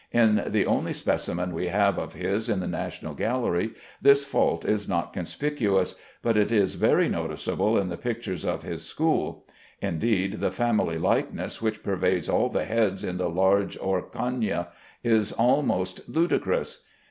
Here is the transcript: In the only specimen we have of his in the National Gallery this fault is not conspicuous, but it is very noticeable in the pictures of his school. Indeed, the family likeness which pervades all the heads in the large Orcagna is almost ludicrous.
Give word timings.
In 0.11 0.45
the 0.47 0.65
only 0.65 0.93
specimen 0.93 1.53
we 1.53 1.67
have 1.67 1.99
of 1.99 2.13
his 2.13 2.49
in 2.49 2.59
the 2.59 2.65
National 2.67 3.13
Gallery 3.13 3.75
this 4.01 4.23
fault 4.25 4.65
is 4.65 4.89
not 4.89 5.13
conspicuous, 5.13 5.93
but 6.23 6.37
it 6.37 6.51
is 6.51 6.73
very 6.73 7.07
noticeable 7.07 7.77
in 7.77 7.89
the 7.89 7.97
pictures 7.97 8.43
of 8.43 8.63
his 8.63 8.83
school. 8.83 9.45
Indeed, 9.79 10.39
the 10.41 10.49
family 10.49 10.97
likeness 10.97 11.61
which 11.61 11.83
pervades 11.83 12.27
all 12.27 12.49
the 12.49 12.65
heads 12.65 13.03
in 13.03 13.19
the 13.19 13.29
large 13.29 13.77
Orcagna 13.77 14.69
is 15.03 15.33
almost 15.33 16.09
ludicrous. 16.09 16.81